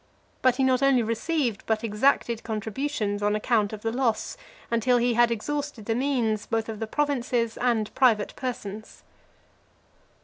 [0.41, 4.35] But he not only received, but exacted contributions on account of the loss,
[4.71, 9.03] until he had exhausted the means both of the provinces and private persons.